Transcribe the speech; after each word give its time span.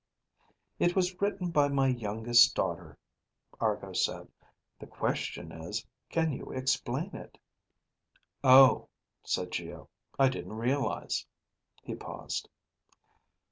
"It 0.79 0.95
was 0.95 1.21
written 1.21 1.51
by 1.51 1.67
my 1.67 1.85
youngest 1.85 2.55
daughter," 2.55 2.97
Argo 3.59 3.93
said. 3.93 4.29
"The 4.79 4.87
question 4.87 5.51
is, 5.51 5.85
can 6.09 6.31
you 6.31 6.45
explain 6.51 7.13
it?" 7.15 7.37
"Oh," 8.43 8.89
said 9.23 9.51
Geo. 9.51 9.89
"I 10.17 10.27
didn't 10.27 10.53
realize...." 10.57 11.27
He 11.83 11.93
paused. 11.93 12.49